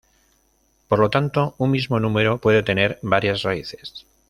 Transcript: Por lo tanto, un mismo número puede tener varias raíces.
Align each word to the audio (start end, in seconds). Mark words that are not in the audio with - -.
Por 0.87 0.97
lo 0.97 1.11
tanto, 1.11 1.53
un 1.59 1.69
mismo 1.69 1.99
número 1.99 2.39
puede 2.39 2.63
tener 2.63 2.97
varias 3.03 3.43
raíces. 3.43 4.07